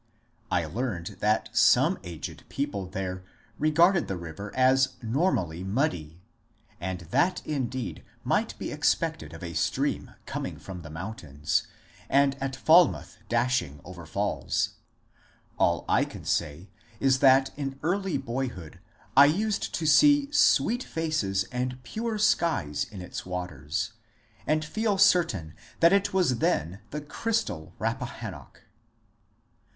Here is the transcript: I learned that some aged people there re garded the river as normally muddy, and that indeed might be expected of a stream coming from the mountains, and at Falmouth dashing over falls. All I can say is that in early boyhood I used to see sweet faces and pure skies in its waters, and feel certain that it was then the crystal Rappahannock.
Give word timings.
I 0.49 0.65
learned 0.65 1.17
that 1.19 1.55
some 1.55 1.99
aged 2.03 2.45
people 2.49 2.87
there 2.87 3.23
re 3.59 3.69
garded 3.69 4.07
the 4.07 4.17
river 4.17 4.51
as 4.55 4.93
normally 5.03 5.63
muddy, 5.63 6.19
and 6.79 7.01
that 7.11 7.45
indeed 7.45 8.03
might 8.23 8.57
be 8.57 8.71
expected 8.71 9.31
of 9.31 9.43
a 9.43 9.53
stream 9.53 10.15
coming 10.25 10.57
from 10.57 10.81
the 10.81 10.89
mountains, 10.89 11.67
and 12.09 12.33
at 12.41 12.55
Falmouth 12.55 13.19
dashing 13.29 13.79
over 13.83 14.07
falls. 14.07 14.71
All 15.59 15.85
I 15.87 16.03
can 16.03 16.25
say 16.25 16.71
is 16.99 17.19
that 17.19 17.51
in 17.55 17.77
early 17.83 18.17
boyhood 18.17 18.79
I 19.15 19.27
used 19.27 19.71
to 19.75 19.85
see 19.85 20.31
sweet 20.31 20.81
faces 20.83 21.43
and 21.51 21.77
pure 21.83 22.17
skies 22.17 22.85
in 22.89 23.03
its 23.03 23.23
waters, 23.23 23.93
and 24.47 24.65
feel 24.65 24.97
certain 24.97 25.53
that 25.79 25.93
it 25.93 26.11
was 26.11 26.39
then 26.39 26.81
the 26.89 27.01
crystal 27.01 27.75
Rappahannock. 27.77 28.63